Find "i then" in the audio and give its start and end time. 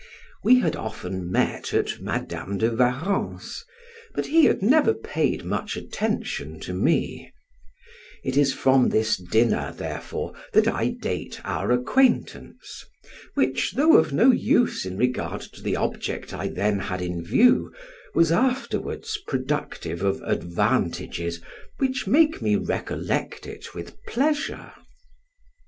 16.33-16.79